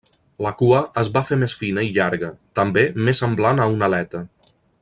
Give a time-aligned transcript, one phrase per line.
[0.43, 4.27] La cua es va fer més fina i llarga, també més semblant a una aleta.